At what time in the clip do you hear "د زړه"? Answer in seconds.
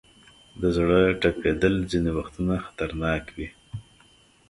0.61-0.99